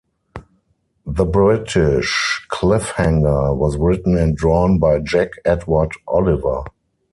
[1.05, 6.63] The British "Cliff Hanger" was written and drawn by Jack Edward Oliver.